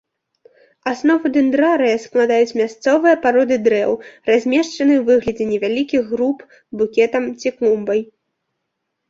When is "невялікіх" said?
5.53-6.01